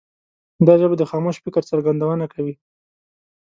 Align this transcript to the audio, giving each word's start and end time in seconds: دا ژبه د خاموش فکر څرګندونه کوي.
دا 0.65 0.73
ژبه 0.81 0.95
د 0.97 1.03
خاموش 1.11 1.35
فکر 1.45 1.61
څرګندونه 1.71 2.25
کوي. 2.33 2.53